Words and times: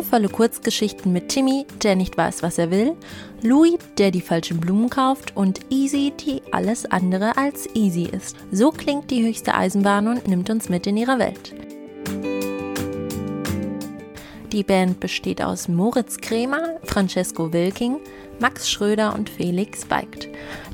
humorvolle 0.00 0.28
Kurzgeschichten 0.30 1.12
mit 1.12 1.28
Timmy, 1.28 1.66
der 1.82 1.94
nicht 1.94 2.16
weiß, 2.16 2.42
was 2.42 2.56
er 2.56 2.70
will, 2.70 2.96
Louis, 3.42 3.78
der 3.98 4.10
die 4.10 4.22
falschen 4.22 4.58
Blumen 4.58 4.88
kauft 4.88 5.36
und 5.36 5.60
Easy, 5.70 6.12
die 6.18 6.40
alles 6.52 6.86
andere 6.86 7.36
als 7.36 7.68
easy 7.74 8.04
ist. 8.04 8.36
So 8.50 8.70
klingt 8.70 9.10
die 9.10 9.26
höchste 9.26 9.54
Eisenbahn 9.54 10.08
und 10.08 10.26
nimmt 10.26 10.48
uns 10.48 10.70
mit 10.70 10.86
in 10.86 10.96
ihre 10.96 11.18
Welt. 11.18 11.69
Die 14.52 14.64
Band 14.64 14.98
besteht 14.98 15.40
aus 15.42 15.68
Moritz 15.68 16.16
Kremer, 16.16 16.80
Francesco 16.82 17.52
Wilking, 17.52 17.98
Max 18.40 18.68
Schröder 18.68 19.14
und 19.14 19.30
Felix 19.30 19.84
Beigt. 19.84 20.28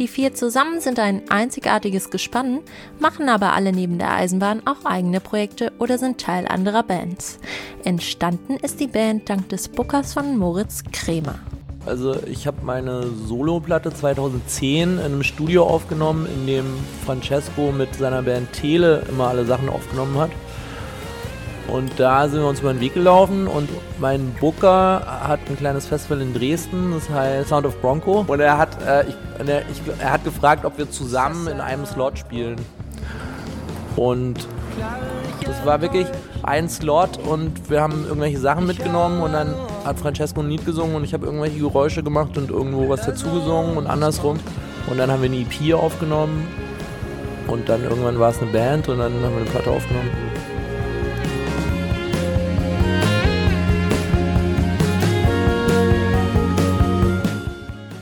Die 0.00 0.08
vier 0.08 0.34
zusammen 0.34 0.80
sind 0.80 0.98
ein 0.98 1.30
einzigartiges 1.30 2.10
Gespann, 2.10 2.62
machen 2.98 3.28
aber 3.28 3.52
alle 3.52 3.72
neben 3.72 3.98
der 3.98 4.12
Eisenbahn 4.12 4.62
auch 4.66 4.84
eigene 4.84 5.20
Projekte 5.20 5.72
oder 5.78 5.98
sind 5.98 6.20
Teil 6.20 6.48
anderer 6.48 6.82
Bands. 6.82 7.38
Entstanden 7.84 8.56
ist 8.56 8.80
die 8.80 8.88
Band 8.88 9.30
dank 9.30 9.48
des 9.50 9.68
Bookers 9.68 10.14
von 10.14 10.36
Moritz 10.36 10.82
Kremer. 10.90 11.38
Also 11.86 12.16
ich 12.26 12.48
habe 12.48 12.58
meine 12.64 13.06
Soloplatte 13.06 13.94
2010 13.94 14.94
in 14.94 14.98
einem 14.98 15.22
Studio 15.22 15.64
aufgenommen, 15.64 16.26
in 16.26 16.46
dem 16.46 16.66
Francesco 17.06 17.70
mit 17.70 17.94
seiner 17.94 18.22
Band 18.22 18.52
Tele 18.52 19.04
immer 19.08 19.28
alle 19.28 19.44
Sachen 19.44 19.68
aufgenommen 19.68 20.18
hat. 20.18 20.30
Und 21.70 21.92
da 21.98 22.28
sind 22.28 22.40
wir 22.40 22.48
uns 22.48 22.60
über 22.60 22.72
den 22.72 22.80
Weg 22.80 22.94
gelaufen 22.94 23.46
und 23.46 23.68
mein 24.00 24.32
Booker 24.40 25.02
hat 25.06 25.38
ein 25.48 25.56
kleines 25.56 25.86
Festival 25.86 26.20
in 26.20 26.34
Dresden, 26.34 26.92
das 26.92 27.08
heißt 27.08 27.48
Sound 27.48 27.64
of 27.64 27.80
Bronco. 27.80 28.24
Und 28.26 28.40
er 28.40 28.58
hat, 28.58 28.82
äh, 28.82 29.08
ich, 29.08 29.14
er, 29.46 29.60
ich, 29.70 29.80
er 30.00 30.12
hat 30.12 30.24
gefragt, 30.24 30.64
ob 30.64 30.78
wir 30.78 30.90
zusammen 30.90 31.46
in 31.46 31.60
einem 31.60 31.86
Slot 31.86 32.18
spielen. 32.18 32.56
Und 33.94 34.48
das 35.44 35.64
war 35.64 35.80
wirklich 35.80 36.06
ein 36.42 36.68
Slot 36.68 37.18
und 37.18 37.70
wir 37.70 37.80
haben 37.80 38.04
irgendwelche 38.04 38.38
Sachen 38.38 38.66
mitgenommen 38.66 39.22
und 39.22 39.32
dann 39.32 39.54
hat 39.84 39.98
Francesco 39.98 40.40
ein 40.40 40.48
Lied 40.48 40.64
gesungen 40.64 40.96
und 40.96 41.04
ich 41.04 41.14
habe 41.14 41.26
irgendwelche 41.26 41.58
Geräusche 41.58 42.02
gemacht 42.02 42.36
und 42.36 42.50
irgendwo 42.50 42.88
was 42.88 43.04
dazu 43.06 43.28
gesungen 43.30 43.76
und 43.76 43.86
andersrum. 43.86 44.40
Und 44.90 44.98
dann 44.98 45.10
haben 45.10 45.22
wir 45.22 45.30
eine 45.30 45.40
EP 45.40 45.74
aufgenommen 45.74 46.48
und 47.46 47.68
dann 47.68 47.84
irgendwann 47.84 48.18
war 48.18 48.30
es 48.30 48.40
eine 48.40 48.50
Band 48.50 48.88
und 48.88 48.98
dann 48.98 49.12
haben 49.12 49.20
wir 49.20 49.42
eine 49.42 49.50
Platte 49.50 49.70
aufgenommen. 49.70 50.10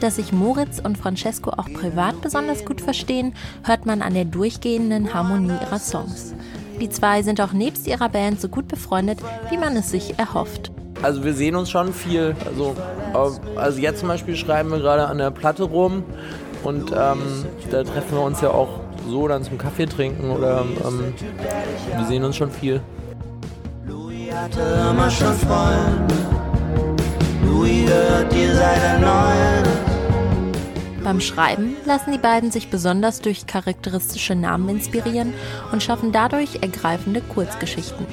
Dass 0.00 0.16
sich 0.16 0.32
Moritz 0.32 0.80
und 0.82 0.96
Francesco 0.96 1.50
auch 1.50 1.72
privat 1.72 2.20
besonders 2.20 2.64
gut 2.64 2.80
verstehen, 2.80 3.34
hört 3.64 3.84
man 3.84 4.00
an 4.00 4.14
der 4.14 4.24
durchgehenden 4.24 5.12
Harmonie 5.12 5.58
ihrer 5.60 5.80
Songs. 5.80 6.34
Die 6.80 6.88
zwei 6.88 7.22
sind 7.22 7.40
auch 7.40 7.52
nebst 7.52 7.86
ihrer 7.88 8.08
Band 8.08 8.40
so 8.40 8.48
gut 8.48 8.68
befreundet, 8.68 9.18
wie 9.50 9.56
man 9.56 9.76
es 9.76 9.90
sich 9.90 10.16
erhofft. 10.18 10.70
Also 11.02 11.24
wir 11.24 11.34
sehen 11.34 11.56
uns 11.56 11.70
schon 11.70 11.92
viel. 11.92 12.36
Also, 12.46 12.76
also 13.56 13.80
jetzt 13.80 14.00
zum 14.00 14.08
Beispiel 14.08 14.36
schreiben 14.36 14.70
wir 14.70 14.78
gerade 14.78 15.06
an 15.06 15.18
der 15.18 15.30
Platte 15.32 15.64
rum 15.64 16.04
und 16.62 16.92
ähm, 16.92 17.44
da 17.70 17.82
treffen 17.82 18.12
wir 18.12 18.22
uns 18.22 18.40
ja 18.40 18.50
auch 18.50 18.80
so 19.08 19.26
dann 19.26 19.42
zum 19.42 19.58
Kaffee 19.58 19.86
trinken 19.86 20.30
oder 20.30 20.64
ähm, 20.86 21.14
wir 21.96 22.06
sehen 22.06 22.24
uns 22.24 22.36
schon 22.36 22.50
viel. 22.50 22.80
Louis 23.86 24.32
hatte 24.32 24.60
immer 24.90 25.10
schon 25.10 25.34
Freunde. 25.34 26.14
Louis 27.44 27.88
hört 27.88 28.32
ihr 28.34 28.54
seit 28.54 28.82
er 28.82 28.98
neun. 28.98 29.37
Beim 31.08 31.22
Schreiben 31.22 31.74
lassen 31.86 32.12
die 32.12 32.18
beiden 32.18 32.50
sich 32.50 32.68
besonders 32.68 33.22
durch 33.22 33.46
charakteristische 33.46 34.34
Namen 34.34 34.68
inspirieren 34.68 35.32
und 35.72 35.82
schaffen 35.82 36.12
dadurch 36.12 36.56
ergreifende 36.60 37.22
Kurzgeschichten. 37.22 38.04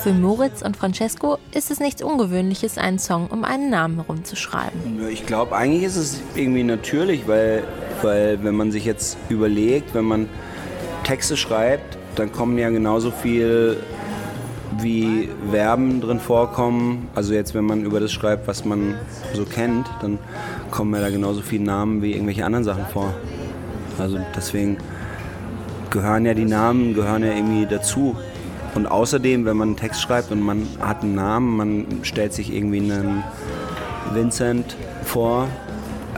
Für 0.00 0.12
Moritz 0.12 0.62
und 0.62 0.76
Francesco 0.76 1.38
ist 1.52 1.72
es 1.72 1.80
nichts 1.80 2.04
Ungewöhnliches, 2.04 2.78
einen 2.78 3.00
Song 3.00 3.26
um 3.26 3.42
einen 3.42 3.68
Namen 3.68 3.96
herumzuschreiben. 3.96 5.08
Ich 5.10 5.26
glaube, 5.26 5.56
eigentlich 5.56 5.82
ist 5.82 5.96
es 5.96 6.20
irgendwie 6.36 6.62
natürlich, 6.62 7.26
weil, 7.26 7.64
weil 8.02 8.38
wenn 8.44 8.54
man 8.54 8.70
sich 8.70 8.84
jetzt 8.84 9.18
überlegt, 9.28 9.92
wenn 9.92 10.04
man 10.04 10.28
Texte 11.02 11.36
schreibt, 11.36 11.98
dann 12.14 12.30
kommen 12.30 12.58
ja 12.58 12.70
genauso 12.70 13.10
viel 13.10 13.76
wie 14.78 15.28
Verben 15.50 16.00
drin 16.00 16.20
vorkommen. 16.20 17.08
Also 17.16 17.34
jetzt, 17.34 17.54
wenn 17.54 17.64
man 17.64 17.82
über 17.82 17.98
das 17.98 18.12
schreibt, 18.12 18.46
was 18.46 18.64
man 18.64 18.94
so 19.34 19.44
kennt, 19.44 19.88
dann 20.00 20.20
kommen 20.70 20.94
ja 20.94 21.00
da 21.00 21.10
genauso 21.10 21.42
viele 21.42 21.64
Namen 21.64 22.02
wie 22.02 22.12
irgendwelche 22.12 22.44
anderen 22.44 22.64
Sachen 22.64 22.86
vor. 22.86 23.14
Also 23.98 24.18
deswegen 24.34 24.76
gehören 25.90 26.26
ja 26.26 26.34
die 26.34 26.44
Namen, 26.44 26.94
gehören 26.94 27.24
ja 27.24 27.32
irgendwie 27.32 27.66
dazu. 27.66 28.16
Und 28.74 28.86
außerdem, 28.86 29.46
wenn 29.46 29.56
man 29.56 29.68
einen 29.68 29.76
Text 29.76 30.02
schreibt 30.02 30.30
und 30.30 30.40
man 30.40 30.66
hat 30.80 31.02
einen 31.02 31.14
Namen, 31.14 31.56
man 31.56 31.86
stellt 32.02 32.34
sich 32.34 32.54
irgendwie 32.54 32.80
einen 32.80 33.24
Vincent 34.12 34.76
vor, 35.04 35.48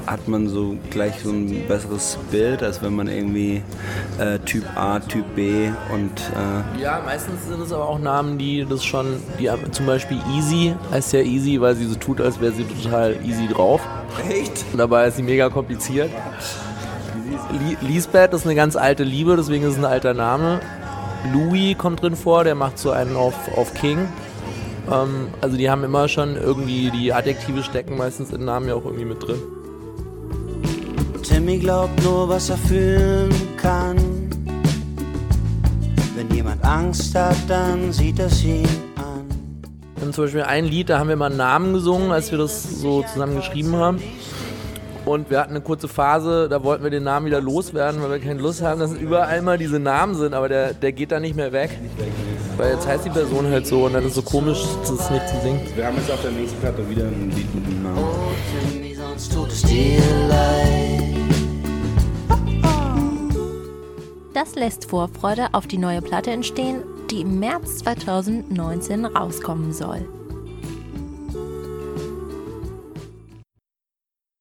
hat 0.08 0.26
man 0.26 0.48
so 0.48 0.76
gleich 0.90 1.20
so 1.22 1.30
ein 1.30 1.66
besseres 1.68 2.18
Bild, 2.30 2.62
als 2.62 2.82
wenn 2.82 2.96
man 2.96 3.08
irgendwie 3.08 3.62
äh, 4.18 4.38
Typ 4.40 4.64
A, 4.74 4.98
Typ 5.00 5.24
B 5.36 5.68
und 5.92 6.10
äh 6.34 6.82
ja, 6.82 7.02
meistens 7.04 7.46
sind 7.46 7.60
es 7.60 7.72
aber 7.72 7.86
auch 7.86 7.98
Namen, 7.98 8.38
die 8.38 8.66
das 8.68 8.84
schon, 8.84 9.16
die 9.38 9.50
zum 9.70 9.86
Beispiel 9.86 10.18
Easy 10.34 10.74
heißt 10.90 11.12
ja 11.12 11.20
Easy, 11.20 11.60
weil 11.60 11.76
sie 11.76 11.84
so 11.84 11.94
tut, 11.94 12.20
als 12.20 12.40
wäre 12.40 12.52
sie 12.52 12.64
total 12.64 13.16
easy 13.24 13.46
drauf. 13.48 13.82
Echt? 14.28 14.64
Und 14.72 14.78
dabei 14.78 15.08
ist 15.08 15.16
sie 15.16 15.22
mega 15.22 15.48
kompliziert. 15.48 16.10
Lisbeth 17.80 18.32
ist 18.32 18.44
eine 18.44 18.54
ganz 18.54 18.76
alte 18.76 19.04
Liebe, 19.04 19.36
deswegen 19.36 19.64
ist 19.64 19.72
es 19.72 19.78
ein 19.78 19.84
alter 19.84 20.14
Name. 20.14 20.60
Louis 21.32 21.76
kommt 21.76 22.02
drin 22.02 22.16
vor, 22.16 22.44
der 22.44 22.54
macht 22.54 22.78
so 22.78 22.90
einen 22.90 23.16
auf, 23.16 23.34
auf 23.56 23.74
King. 23.74 24.08
Ähm, 24.90 25.28
also 25.40 25.56
die 25.56 25.70
haben 25.70 25.84
immer 25.84 26.08
schon 26.08 26.36
irgendwie 26.36 26.90
die 26.90 27.12
Adjektive 27.12 27.62
stecken 27.62 27.96
meistens 27.96 28.32
in 28.32 28.44
Namen 28.44 28.68
ja 28.68 28.74
auch 28.74 28.84
irgendwie 28.84 29.04
mit 29.04 29.22
drin. 29.22 29.40
Timmy 31.22 31.58
glaubt 31.58 32.02
nur, 32.04 32.28
was 32.28 32.50
er 32.50 32.56
fühlen 32.56 33.30
kann. 33.56 33.96
Wenn 36.16 36.30
jemand 36.34 36.64
Angst 36.64 37.14
hat, 37.14 37.36
dann 37.48 37.92
sieht 37.92 38.18
es 38.18 38.42
ihn 38.44 38.64
an. 38.64 38.87
Wir 39.98 40.06
haben 40.06 40.12
zum 40.12 40.24
Beispiel 40.24 40.42
ein 40.42 40.64
Lied, 40.64 40.90
da 40.90 41.00
haben 41.00 41.08
wir 41.08 41.16
mal 41.16 41.26
einen 41.26 41.38
Namen 41.38 41.72
gesungen, 41.72 42.12
als 42.12 42.30
wir 42.30 42.38
das 42.38 42.62
so 42.62 43.02
zusammen 43.02 43.34
geschrieben 43.34 43.74
haben. 43.74 44.00
Und 45.04 45.28
wir 45.28 45.40
hatten 45.40 45.50
eine 45.50 45.60
kurze 45.60 45.88
Phase, 45.88 46.48
da 46.48 46.62
wollten 46.62 46.84
wir 46.84 46.90
den 46.90 47.02
Namen 47.02 47.26
wieder 47.26 47.40
loswerden, 47.40 48.00
weil 48.00 48.12
wir 48.12 48.18
keine 48.20 48.40
Lust 48.40 48.62
haben, 48.62 48.78
dass 48.78 48.92
überall 48.92 49.42
mal 49.42 49.58
diese 49.58 49.80
Namen 49.80 50.14
sind, 50.14 50.34
aber 50.34 50.48
der, 50.48 50.72
der 50.72 50.92
geht 50.92 51.10
da 51.10 51.18
nicht 51.18 51.34
mehr 51.34 51.50
weg. 51.50 51.70
Weil 52.56 52.74
jetzt 52.74 52.86
heißt 52.86 53.06
die 53.06 53.10
Person 53.10 53.48
halt 53.48 53.66
so 53.66 53.86
und 53.86 53.94
dann 53.94 54.04
ist 54.04 54.10
es 54.10 54.14
so 54.14 54.22
komisch, 54.22 54.62
das 54.82 55.10
nicht 55.10 55.28
zu 55.30 55.40
singen. 55.40 55.62
Wir 55.74 55.86
haben 55.86 55.96
jetzt 55.96 56.12
auf 56.12 56.22
der 56.22 56.30
nächsten 56.30 56.60
Platte 56.60 56.88
wieder 56.88 57.02
ein 57.02 57.32
Lied 57.34 57.52
mit 57.52 57.66
dem 57.66 57.82
Namen. 57.82 58.04
Das 64.32 64.54
lässt 64.54 64.88
Vorfreude 64.88 65.48
auf 65.50 65.66
die 65.66 65.78
neue 65.78 66.02
Platte 66.02 66.30
entstehen, 66.30 66.84
die 67.10 67.22
im 67.22 67.38
März 67.40 67.78
2019 67.78 69.06
rauskommen 69.06 69.72
soll. 69.72 70.06